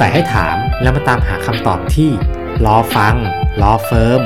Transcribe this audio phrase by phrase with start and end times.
[0.00, 2.10] สงสัยให้ถามแล้วมาตามหาคำตอบที่
[2.64, 3.14] รอฟัง
[3.62, 4.22] Law Firm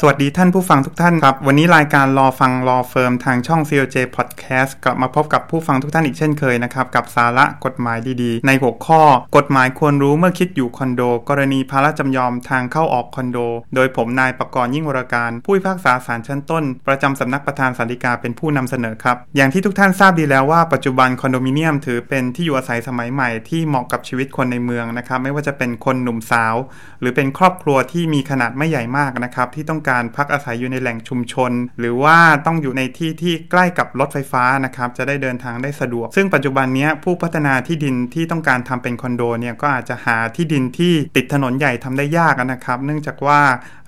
[0.00, 9.02] สวัสดีท่านผู้ฟังทุกท่านครับ วันนี้รายการรอฟัง Law Firm ทางช่อง COJ Podcast กลับมาพบกับผู้ฟังทุกท่านอีกเช่นเคยนะครับ กับสาระกฎหมายดีๆ ในหัวข้อ
[9.36, 13.38] กฎหมายควรรู้เมื่อคิดอยู่คอนโด กรณีภาระจำยอมทางเข้าออกคอนโด
[13.74, 26.54] โดยผมนายประกรณ์ยิ่งวรการ ผู้พิพากษาศาลชั้นต้น ประจำสำนักประธานสันติกาเป็นผู้นำเสนอครับ อย่างที่ทุกท่านทราบดีแล้วว่าปัจจุบันคอนโดมิเนียมถือเป็นที่อยู่อาศัยสมัยใหม่ที่เหมาะกับชีวิตคนในเมืองนะครับไม่ว่าจะเป็นคนหนุ่มสาว
[27.00, 43.40] หรือเป็นครอบครัวที่มีขนาดไม่ใหญ่มากนะครับที่ต้องการพักอาศัยอยู่ในแหล่งชุมชน หรือว่าต้องอยู่ในที่ที่ใกล้กับรถไฟฟ้านะครับจะได้เดินทางได้สะดวก ซึ่งปัจจุบันนี้ผู้พัฒนาที่ดินที่ต้องการทำเป็นคอนโดเนี่ยก็อาจจะหาที่ดินที่ติดถนนใหญ่ทำได้ยากนะครับ เนื่องจากว่า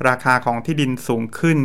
[0.09, 1.59] ราคาของที่ดินสูงขึ้น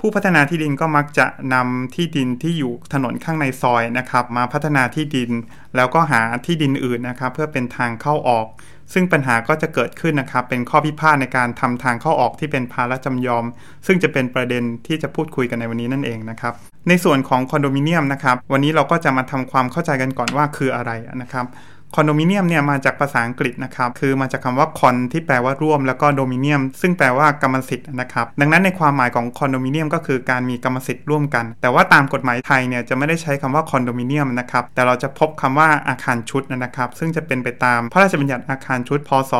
[0.00, 5.30] ผู้พัฒนาที่ดินก็มักจะนำที่ดินที่อยู่ถนนข้างในซอยนะครับ มาพัฒนาที่ดิน
[5.76, 8.46] แล้วก็หาที่ดินอื่นนะครับ เพื่อเป็นทางเข้าออก
[8.92, 13.44] ซึ่งปัญหาก็จะเกิดขึ้นนะครับ เป็นข้อพิพาทในการทำทางเข้าออกที่เป็นภาระจำยอม
[13.86, 16.54] ซึ่งจะเป็นประเด็นที่จะพูดคุยกันในวันนี้นั่นเองนะครับ
[16.88, 20.90] ในส่วนของคอนโดมิเนียมนะครับ วันนี้เราก็จะมาทำความเข้าใจกันก่อนว่าคืออะไร
[21.22, 21.46] นะครับ
[21.94, 39.32] คอนโดมิเนียมเนี่ยมาจากภาษาอังกฤษนะครับคือมาจากคำว่าคอนที่แปลว่าร่วมแล้วก็โดมิเนียม ซึ่งแปลว่ากรรมสิทธิ์นะครับดังนั้นในความหมายของคอนโดมิเนียมก็คือการมีกรรมสิทธิ์ร่วมกัน แต่ว่าตามกฎหมายไทยเนี่ยจะไม่ได้ใช้คำว่าคอนโดมิเนียมนะครับแต่เราจะพบคำว่าอาคารชุดนะครับซึ่งจะเป็นไปตามพระราชบัญญัติอาคารชุดพศ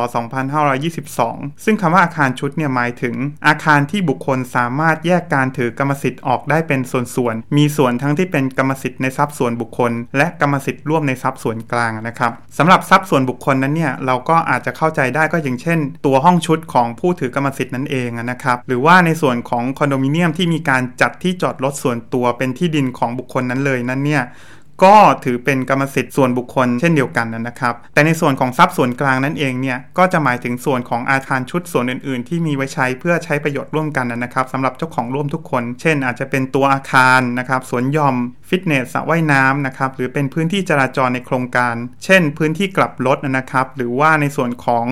[0.79, 3.15] 2522 ซึ่งคำว่าอาคารชุดเนี่ยหมายถึง
[3.47, 24.23] อาคารที่บุคคลสามารถแยกการถือกรรมสิทธิ์ออกได้เป็นส่วนๆมีส่วนทั้งที่เป็นกรรมสิทธิ์ในทรัพย์ส่วนบุคคล และกรรมสิทธิ์ร่วมในทรัพย์ส่วนกลางนะครับสำหรับทรัพย์ส่วนบุคคลนั้นเนี่ยเราก็อาจจะเข้าใจได้ก็อย่างเช่น ตัวห้องชุดของผู้ถือกรรมสิทธิ์นั่นเองนะครับหรือว่าในส่วนของคอนโดมิเนียมที่มีการจัดที่จอดรถส่วนตัวเป็นที่ดินของบุคคลนั้นเลยนั้นเนี่ย
[24.83, 24.95] ก็
[25.25, 38.15] ถือเป็นกรรมสิทธิ์ส่วนบุคคลเช่นเดียวกันนะครับ แต่ในส่วนของทรัพย์ส่วนกลางนั่นเองเนี่ยก็จะหมายถึงส่วนของอาคารชุดส่วนอื่น ๆ ที่มีไว้ใช้เพื่อใช้ประโยชน์ร่วมกันนะครับสำหรับเจ้าของร่วมทุกคน เช่น อาจจะเป็นตัวอาคารนะครับสวนหย่อม
[38.49, 41.75] ฟิตเนสสระว่ายน้ำนะครับหรือเป็นพื้นที่จราจรในโครงการ
[42.05, 44.85] เช่น พื้นที่กลับรถนะครับ หรือว่าในส่วนของ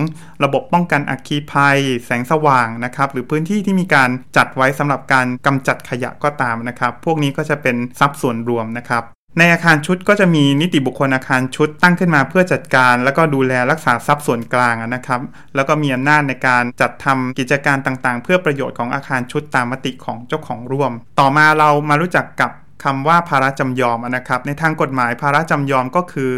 [0.44, 9.04] ระบบป้องกันอัคคีภัย แสงสว่างนะครับหรือพื้นที่ที่มีการจัดไว้สำหรับการกำจัดขยะก็ตามนะครับ พวกนี้ก็จะเป็นทรัพย์ส่วนรวมนะครับ
[9.38, 15.20] ในอาคารชุดก็จะมีนิติบุคคลอาคารชุดตั้งขึ้นมาเพื่อจัดการ แล้วก็ดูแลรักษาทรัพย์ส่วนกลางนะครับ
[15.54, 22.50] แล้วก็มีอำนาจในการจัดทำกิจการต่างๆ เพื่อประโยชน์ของอาคารชุดตามมติของเจ้าของร่วม ต่อมาเรามารู้จักกับ
[22.84, 26.30] คำว่าภาระจำยอมนะครับ ในทางกฎหมายภาระจำยอมก็คือ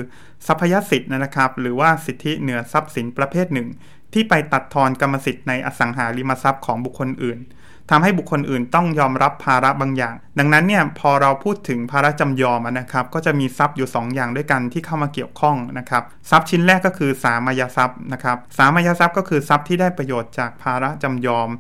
[0.47, 3.69] ทรัพยสิทธิ์นะครับ หรือว่าสิทธิเหนือทรัพย์สินประเภทหนึ่ง
[4.15, 7.41] ที่ไปตัดทอนกรรมสิทธิ์ในอสังหาริมทรัพย์ของบุคคลอื่น
[7.91, 21.50] ทำให้บุคคลอื่นต้องยอมรับภาระบางอย่าง ดังนั้นเนี่ยพอเราพูดถึงภาระจำยอมนะครับ ก็จะมีทรัพย์อยู่ 2 อย่างด้วยกันที่เข้ามาเกี่ยวข้องนะครับทรัพย์ชิ้นแรกก็คือสามายทรัพย์นะครับสามายทรัพย์ก็คือทรัพย์ที่ได้ประโยชน์จากภาระจำยอม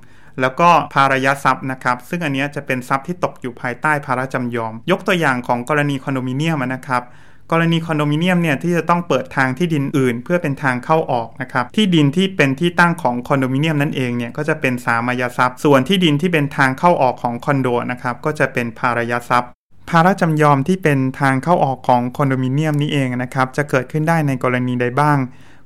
[0.40, 7.02] แล้วก็ภารยทรัพย์นะครับ ซึ่งอันนี้จะเป็นทรัพย์ที่ตกอยู่ภายใต้ภาระจำยอม ยกตัวอย่างของกรณีคอนโดมิเนียมนะครับ
[7.50, 19.50] กรณีคอนโดมิเนียมเนี่ยที่จะต้องเปิดทางที่ดินอื่น เพื่อเป็นทางเข้าออกนะครับที่ดินที่เป็นที่ตั้งของคอนโดมิเนียมนั่นเองเนี่ยก็จะเป็นสามายทรัพย์ ส่วนที่ดินที่เป็นทางเข้าออกของคอนโดนะครับก็จะเป็นภารยทรัพย์
[19.90, 25.18] ภาระจำยอมที่เป็นทางเข้าออกของคอนโดมิเนียมนี้เองนะครับจะเกิดขึ้นได้ในกรณีใดบ้าง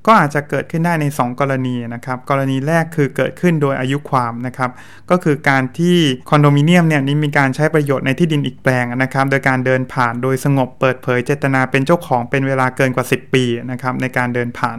[0.06, 4.70] ก็อาจจะเกิดขึ้นได้ใน 2 กรณีนะครับ กรณีแรกคือเกิดขึ้นโดยอายุความนะครับ
[5.10, 5.98] ก็คือการที่
[6.30, 14.78] คอนโดมิเนียมเนี่ยนี้มีการใช้ประโยชน์ในที่ดินอีกแปลงนะครับ โดยการเดินผ่านโดยสงบเปิดเผยเจตนาเป็นเจ้าของเป็นเวลาเกินกว่า 10 ปีนะครับในการเดินผ่าน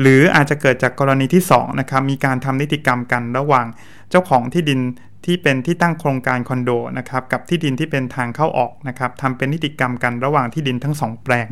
[0.00, 3.66] หรืออาจจะเกิดจากกรณีที่2นะครับมีการทำนิติกรรมกันระหว่าง
[4.10, 4.80] เจ้าของที่ดิน
[5.26, 11.48] ที่เป็นที่ตั้งโครงการคอนโดนะครับกับที่ดินที่เป็นทางเข้าออกนะครับทำเป็นนิติกรรมกันระหว่างที่ดินทั้งสองแปลง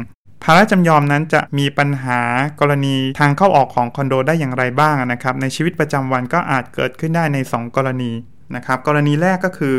[0.51, 2.21] าระจำยอมนั้นจะมีปัญหา
[2.61, 8.13] กรณีทางเข้าออกของคอนโดได้อย่างไรบ้างนะครับ ในชีวิตประจำวันก็อาจเกิดขึ้นได้ใน 2 กรณี
[8.57, 9.77] นะครับกรณีแรกก็คือ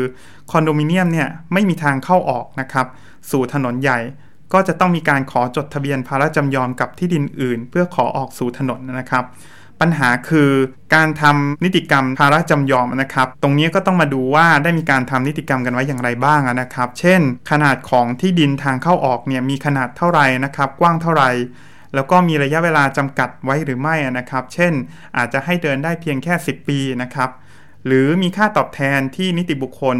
[0.50, 2.86] คอนโดมิเนียมเนี่ยไม่มีทางเข้าออกนะครับ
[3.30, 3.98] สู่ถนนใหญ่
[4.52, 9.24] ก็จะต้องมีการขอจดทะเบียนภาระจำยอมกับที่ดินอื่น เพื่อขอออกสู่ถนนนะครับ
[9.80, 10.50] ปัญหาคือ
[10.94, 21.30] การทำนิติกรรมภาระจำยอมนะครับ ตรงนี้ก็ต้องมาดูว่าได้มีการทำนิติกรรมกันไว้อย่างไรบ้างนะครับ เช่น ขนาดของที่ดินทางเข้าออกเนี่ยมีขนาดเท่าไหร่นะครับ กว้างเท่าไหร่
[21.94, 24.72] แล้วก็มีระยะเวลาจำกัดไว้หรือไม่นะครับ เช่น
[25.16, 27.30] อาจจะให้เดินได้เพียงแค่ 10 ปีนะครับ
[27.86, 29.98] หรือมีค่าตอบแทนที่นิติบุคคล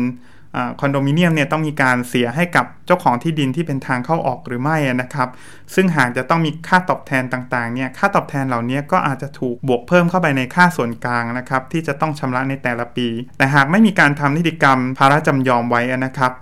[0.81, 5.29] คอนโดมิเนียมเนี่ยต้องมีการเสียให้กับเจ้าของที่ดินที่เป็นทางเข้าออกหรือไม่นะครับ
[5.75, 13.09] ซึ่งหากจะต้องมีค่าตอบแทนต่างๆเนี่ยค่าตอบแทนเหล่านี้ก็อาจจะถูกบวกเพิ่มเข้าไปในค่าส่วนกลางนะครับที่จะต้องชำระในแต่ละปี
[13.39, 16.33] แต่หากไม่มีการทำนิติกรรมภาระจำยอมไว้นะครับ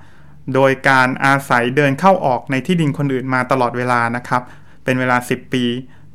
[0.55, 4.43] โดยการอาศัยเดินเข้าออกในที่ดินคนอื่นมาตลอดเวลานะครับ
[4.85, 5.65] เป็นเวลา 10 ปี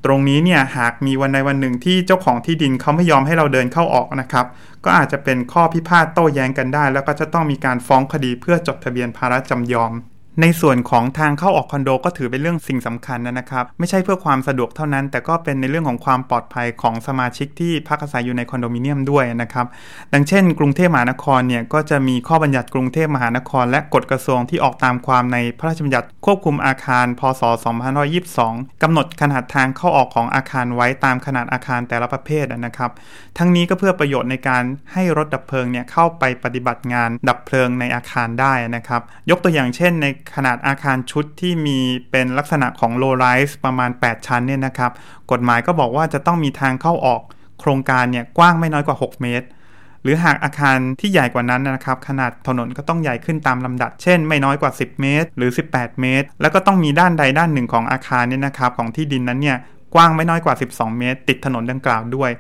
[0.05, 4.45] ตรงนี้เนี่ยหากมีวันใดวันหนึ่งที่เจ้าของที่ดินเขาไม่ยอมให้เราเดินเข้าออกนะครับ
[4.85, 9.94] ก็อาจจะเป็นข้อพิพาทโต้แย้งกันได้ แล้วก็จะต้องมีการฟ้องคดีเพื่อจดทะเบียนภาระจำยอม
[10.41, 19.65] ในส่วนของทางเข้าออกคอนโดก็ถือเป็นเรื่องสิ่งสำคัญนะครับ ไม่ใช่เพื่อความสะดวกเท่านั้น แต่ก็เป็นในเรื่องของความปลอดภัยของสมาชิกที่พักอาศัยอยู่ในคอนโดมิเนียมด้วยนะครับ
[20.13, 27.41] ดังเช่น กรุงเทพมหานครเนี่ยก็จะมีข้อบัญญัติกรุงเทพมหานคร และกฎกระทรวงที่ออกตามความในพระราชบัญญัติควบคุมอาคาร พศ
[28.13, 32.91] 2522กำหนดขนาดทางเข้าออกของอาคารไว้ตามขนาดอาคารแต่ละประเภทนะครับ
[33.38, 34.63] ทั้งนี้ก็เพื่อประโยชน์ในการ
[34.94, 41.80] ให้รถดับเพลิงเนี่ยเข้าไปปฏิบัติงานดับเพลิงในอาคารได้นะครับ ยกตัวอย่างเช่นในขนาดอาคารชุดที่มี
[42.12, 44.92] เป็นลักษณะของ low rise ประมาณ 8 ชั้นเนี่ยนะครับ
[45.31, 47.22] กฎหมายก็บอกว่าจะต้องมีทางเข้าออก
[47.60, 49.48] โครงการเนี่ยกว้างไม่น้อยกว่า 6 เมตร
[50.04, 59.58] หรือหากอาคารที่ใหญ่กว่านั้นนะครับ ขนาดถนนก็ต้องใหญ่ขึ้นตามลำดับ เช่น ไม่น้อยกว่า 10 เมตร หรือ 18 เมตร แล้วก็ต้องมีด้านใดด้านหนึ่งของอาคารเนี่ยนะครับของที่ดินนั้นเนี่ย
[59.96, 62.31] กว้างไม่น้อยกว่า 12 เมตร ติดถนนดังกล่าวด้วย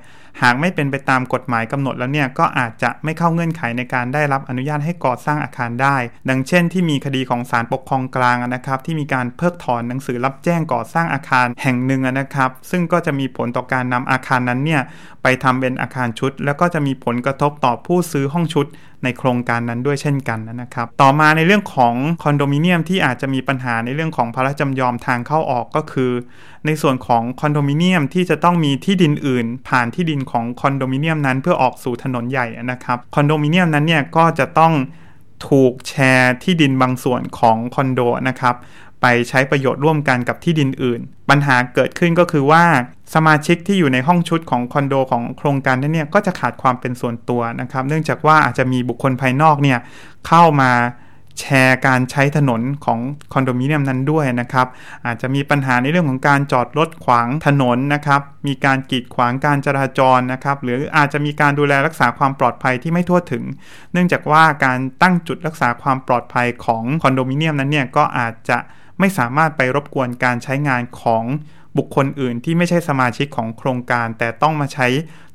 [0.41, 5.97] หากไม่เป็นไปตามกฎหมายกำหนดแล้วเนี่ยก็อาจจะไม่เข้าเงื่อนไขในการได้รับอนุญาตให้ก่อสร้างอาคารได้
[6.29, 14.81] ดังเช่น ที่มีคดีของศาลปกครองกลางนะครับที่มีการเพิกถอนหนังสือรับแจ้งก่อสร้างอาคารแห่งหนึ่งนะครับ ซึ่งก็จะมีผลต่อการนำอาคารนั้นเนี่ย
[15.23, 18.65] ไปทำเป็นอาคารชุด แล้วก็จะมีผลกระทบต่อผู้ซื้อห้องชุด
[19.03, 26.11] ในโครงการนั้นด้วยเช่นกันนะครับ ต่อมาในเรื่องของคอนโดมิเนียมที่อาจจะมีปัญหาในเรื่องของพระราชจำยอมทางเข้าออกก็คือ
[26.65, 34.73] ในส่วนของคอนโดมิเนียมที่จะต้องมีที่ดินอื่น ผ่านที่ดินของคอนโดมิเนียมนั้นเพื่อออกสู่ถนนใหญ่นะครับคอนโดมิเนียมนั้นเนี่ยก็จะต้อง
[35.47, 38.55] ถูกแชร์ที่ดินบางส่วนของคอนโดนะครับ
[39.03, 42.63] ไปใช้ประโยชน์ร่วมกันกับที่ดินอื่น ปัญหาเกิดขึ้นก็คือว่า
[43.13, 49.79] สมาชิกที่อยู่ในห้องชุดของคอนโดของโครงการนั้นเนี่ยก็จะขาดความเป็นส่วนตัวนะครับ เนื่องจากว่าอาจจะมีบุคคลภายนอกเนี่ย
[50.27, 50.71] เข้ามา
[51.39, 52.99] แชร์การใช้ถนนของ
[53.33, 54.67] คอนโดมิเนียมนั้นด้วยนะครับ
[55.05, 63.43] อาจจะมีปัญหาในเรื่องของการจอดรถขวางถนนนะครับ มีการกีดขวางการจราจรนะครับ หรืออาจจะมีการดูแลรักษาความปลอดภัยที่ไม่ทั่วถึง
[63.93, 68.57] เนื่องจากว่าการตั้งจุดรักษาความปลอดภัยของคอนโดมิเนียมนั้นเนี่ยก็อาจจะ
[69.03, 71.23] ไม่สามารถไปรบกวนการใช้งานของ
[71.77, 74.87] บุคคลอื่นที่ไม่ใช่สมาชิกของโครงการ แต่ต้องมาใช้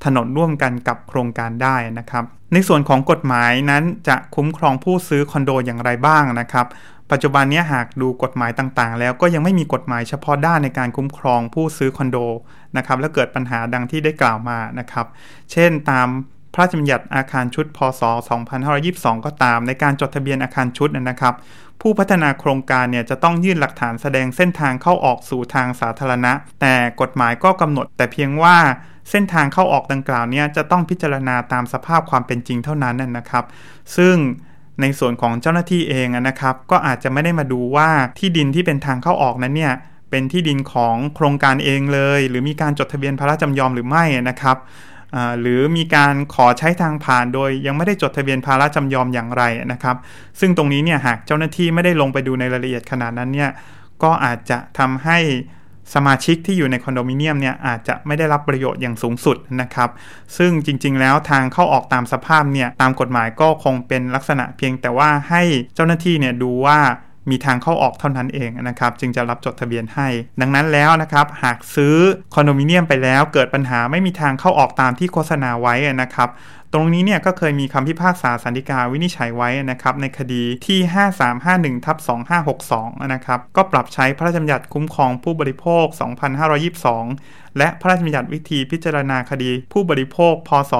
[0.04, 6.66] ถนนร่วมกันกับโครงการได้นะครับ ในส่วนของกฎหมายนั้นจะคุ้มครองผู้ซื้อคอนโดอย่างไรบ้างนะครับ
[7.10, 12.18] ปัจจุบันนี้หากดูกฎหมายต่างๆ แล้วก็ยังไม่มีกฎหมายเฉพาะด้านในการคุ้มครองผู้ซื้อคอนโด
[12.76, 15.06] นะครับและเกิดปัญหาดังที่ได้กล่าวมานะครับ
[15.52, 16.08] เช่นตาม
[16.58, 18.02] ระราชบัญญัติอาคารชุด พศ
[18.64, 21.34] 2522 ก็ตาม ในการจดทะเบียนอาคารชุดนะครับ
[21.80, 28.56] ผู้พัฒนาโครงการเนี่ยจะต้องยื่นหลักฐานแสดงเส้นทางเข้าออกสู่ทางสาธารณะ แต่กฎหมายก็กำหนดแต่เพียงว่า
[29.10, 33.44] เส้นทางเข้าออกดังกล่าวเนี่ยจะต้องพิจารณาตามสภาพความเป็นจริงเท่านั้นนะครับ
[33.96, 34.16] ซึ่ง
[34.80, 37.88] ในส่วนของเจ้าหน้าที่เองนะครับ ก็อาจจะไม่ได้มาดูว่า
[38.18, 39.74] ที่ดินที่เป็นทางเข้าออกนั้นเนี่ย
[40.10, 44.56] เป็นที่ดินของโครงการเองเลย หรือมีการจดทะเบียนพระราชจำยอมหรือไม่นะครับ
[45.40, 49.96] หรือมีการขอใช้ทางผ่านโดยยังไม่ได้จดทะเบียนภาระจำยอมอย่างไรนะครับ
[50.40, 53.50] ซึ่งตรงนี้เนี่ยหากเจ้าหน้าที่ไม่ได้ลงไปดูในรายละเอียดขนาดนั้นเนี่ย
[54.02, 55.18] ก็อาจจะทำให้
[55.94, 59.90] สมาชิกที่อยู่ในคอนโดมิเนียมเนี่ยอาจจะไม่ได้รับประโยชน์อย่างสูงสุดนะครับ
[60.36, 65.42] ซึ่งจริงๆ แล้วทางเข้าออกตามสภาพเนี่ยตามกฎหมายก็คงเป็นลักษณะเพียงแต่ว่าให้
[65.74, 66.78] เจ้าหน้าที่เนี่ยดูว่า
[67.30, 70.08] มีทางเข้าออกเท่านั้นเองนะครับจึงจะรับจดทะเบียนให้
[70.40, 71.96] ดังนั้นแล้วนะครับหากซื้อ
[72.34, 76.28] คอนโดมิเนียมไปแล้วเกิดปัญหาไม่มีทางเข้าออกตามที่โฆษณาไว้นะครับ
[76.74, 80.78] ตรงนี้เนี่ยก็เคยมีคำพิพากษาสันติกาวินิจฉัยไว้นะครับในคดีที่
[81.76, 81.96] 5351ทับ
[82.56, 85.84] 2562นะครับก็ปรับใช้พระราชบัญญัติคุ้มครองผู้บริโภค
[86.52, 90.72] 2522 และพระราชบัญญัติวิธีพิจารณาคดีผู้บริโภค พศ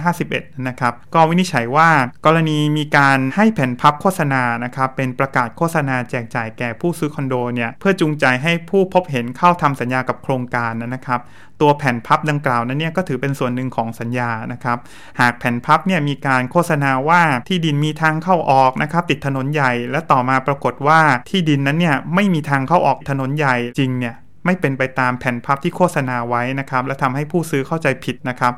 [0.00, 1.90] 2551 นะครับก็วินิจฉัยว่า
[2.26, 11.20] กรณีมีการให้แผ่นพับโฆษณานะครับเป็นประกาศโฆษณาแจกจ่ายแก่ผู้ซื้อคอนโดเนี่ยเพื่อจูงใจให้ผู้พบเห็นเข้าทำสัญญากับโครงการนะครับ
[11.60, 14.78] ตัวแผ่นพับดังกล่าวนั้นเนี่ยก็ถือเป็นส่วนหนึ่งของสัญญานะครับ
[15.20, 28.54] หากแผ่นพับเนี่ยมีการโฆษณาว่าที่ดินมีทางเข้าออกนะครับติดถนนใหญ่ และต่อมาปรากฏว่าที่ดินนั้นเนี่ยไม่มีทางเข้าออกถนนใหญ่จริงเนี่ยไม่เป็นไปตามแผ่นพับที่โฆษณาไว้นะครับและทำให้ผู้ซื้อเข้าใจผิดนะครับ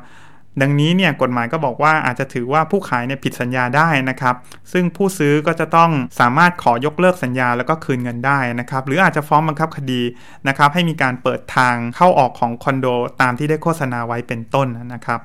[0.61, 4.35] ดังนี้เนี่ยกฎหมายก็บอกว่าอาจจะถือว่าผู้ขายเนี่ยผิดสัญญาได้นะครับ
[4.73, 10.01] ซึ่งผู้ซื้อก็จะต้องสามารถขอยกเลิกสัญญาแล้วก็คืนเงินได้นะครับ หรืออาจจะฟ้องบังคับคดี
[10.47, 12.87] นะครับ ให้มีการเปิดทางเข้าออกของคอนโด
[13.21, 15.19] ตามที่ได้โฆษณาไว้เป็นต้นนะครับ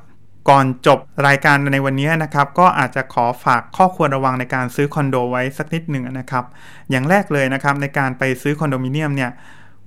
[0.48, 6.44] ก่อนจบรายการในวันนี้นะครับ ก็อาจจะขอฝากข้อควรระวังในการซื้อคอนโดไว้สักนิดหนึ่งนะครับ
[6.90, 9.30] อย่างแรกเลยนะครับในการไปซื้อคอนโดมิเนียมเนี่ย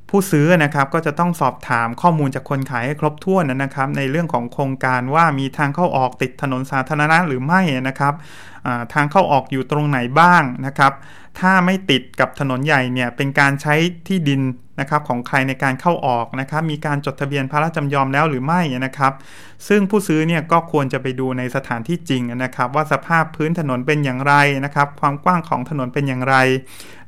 [0.10, 8.14] ผู้ซื้อนะครับก็จะต้องสอบถามข้อมูลจากคนขายให้ครบถ้วนนะครับ ในเรื่องของโครงการว่ามีทางเข้าออกติดถนนสาธารณะหรือไม่นะครับ
[8.94, 10.94] ทางเข้าออกอยู่ตรงไหนบ้างนะครับ
[11.40, 13.76] ถ้าไม่ติดกับถนนใหญ่เนี่ยเป็นการใช้
[14.08, 14.42] ที่ดิน
[14.82, 19.14] นะครับของใครในการเข้าออกนะครับมีการจดทะเบียนพระราชจำยอมแล้วหรือไม่นะครับ
[19.68, 24.34] ซึ่งผู้ซื้อเนี่ยก็ควรจะไปดูในสถานที่จริงนะครับ ว่าสภาพพื้นถนนเป็นอย่างไร
[24.66, 26.36] นะครับ ความกว้างของถนนเป็นอย่างไร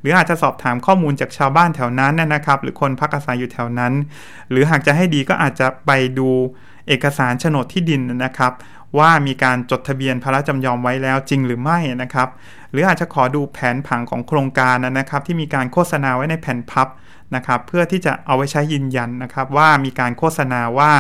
[0.02, 3.94] หรืออาจจะสอบถามข้อมูลจากชาวบ้านแถวนั้นนะครับ หรือคนพักอาศัยอยู่แถวนั้น
[4.50, 6.30] หรือหากจะให้ดีก็อาจจะไปดู
[6.88, 8.54] เอกสารโฉนดที่ดินนะครับ
[9.00, 12.30] ว่ามีการจดทะเบียนพระราชจำยอมไว้แล้วจริงหรือไม่นะครับ
[12.72, 16.88] หรืออาจจะขอดูแผนผังของโครงการนะครับ ที่มีการโฆษณาไว้ในแผ่นพับ
[17.36, 20.92] นะครับ เพื่อที่จะเอาไว้ใช้ยืนยันนะครับ ว่ามีการโฆษณาว่า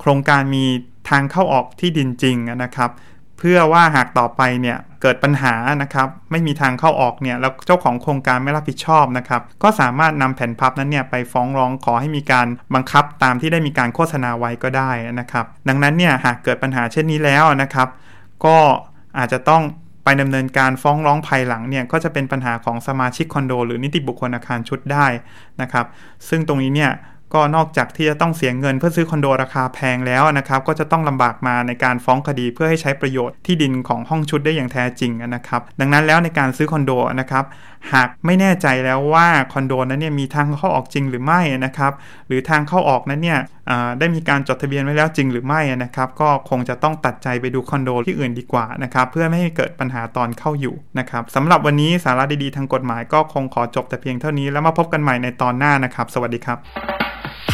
[0.00, 0.64] โครงการมี
[1.10, 2.90] ทางเข้าออกที่ดินจริงนะครับ
[3.38, 17.88] เพื่อว่าหากต่อไปเนี่ยเกิดปัญหานะครับ ไม่มีทางเข้าออกเนี่ยแล้วเจ้าของโครงการไม่รับผิดชอบนะครับ ก็สามารถนำแผ่นพับนั้นเนี่ยไปฟ้องร้องขอให้มีการบังคับตามที่ได้มีการโฆษณาไว้ก็ได้นะครับ ดังนั้นเนี่ยหากเกิดปัญหาเช่นนี้แล้วนะครับ
[18.44, 18.56] ก็
[19.18, 19.62] อาจจะต้อง
[20.08, 25.06] ไปดำเนินการฟ้องร้องภายหลังเนี่ยก็จะเป็นปัญหาของสมาชิกคอนโด หรือนิติบุคคลอาคารชุดได้
[25.62, 25.86] นะครับ
[26.28, 26.90] ซึ่งตรงนี้เนี่ย
[27.34, 37.44] ก็นอกจากที่จะต้องเสียเงินเพื่อซื้อคอนโดราคาแพงแล้วนะครับก็จะต้องลำบากมาในการฟ้องคดีเพื่อให้ใช้ประโยชน์ที่ดินของห้องชุดได้อย่างแท้จริงนะครับ ดังนั้นแล้วในการซื้อคอนโดนะครับ
[37.92, 41.92] หากไม่แน่ใจแล้วว่าคอนโดนั้นเนี่ยมีทางเข้าออกจริงหรือไม่นะครับ
[42.28, 43.38] หรือทางเข้าออกนั้นเนี่ย
[43.98, 56.58] ได้มีการจดทะเบียนไว้แล้วจริงหรือไม่นะครับ ก็คงจะต้องตัดใจไปดูคอนโดที่อื่นดีกว่านะครับ เพื่อไม่ให้เกิดปัญหาตอนเข้าอยู่นะครับสำหรับวันนี้สาระดีๆทางกฎหมายก็คงขอจบแต่เพียงเท่านี้แล้วมาพบกันใหม่ในตอนหน้านะครับ สวัสดีครับ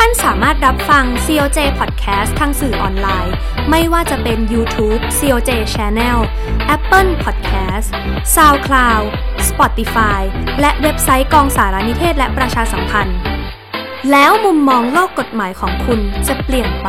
[0.05, 3.35] านสามารถรับฟัง COJ Podcast ทางสื่อออนไลน์
[3.71, 6.19] ไม่ว่าจะเป็น YouTube COJ Channel
[6.75, 7.89] Apple Podcast
[8.35, 9.05] SoundCloud
[9.49, 10.21] Spotify
[10.61, 13.19] และเว็บไซต์กองสารนิเทศและประชาสัมพันธ์
[14.11, 16.89] แล้วมุมมองโลกกฎหมายของคุณจะเปลี่ยนไป